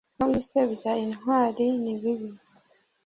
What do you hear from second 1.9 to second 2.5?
bibi